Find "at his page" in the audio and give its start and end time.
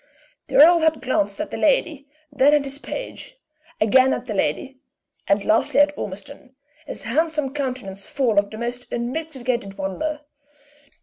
2.55-3.37